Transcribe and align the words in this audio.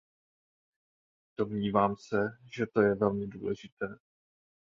Domnívám 1.39 1.95
se, 1.97 2.17
že 2.57 2.65
to 2.73 2.81
je 2.81 2.95
velmi 2.95 3.27
důležité. 3.27 3.97